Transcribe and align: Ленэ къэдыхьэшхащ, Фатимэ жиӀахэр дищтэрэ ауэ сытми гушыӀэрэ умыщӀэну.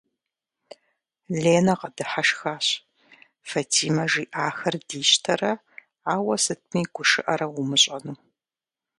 Ленэ 1.41 1.73
къэдыхьэшхащ, 1.79 2.67
Фатимэ 3.49 4.03
жиӀахэр 4.11 4.75
дищтэрэ 4.87 5.51
ауэ 6.13 6.35
сытми 6.43 6.81
гушыӀэрэ 6.93 7.47
умыщӀэну. 7.59 8.15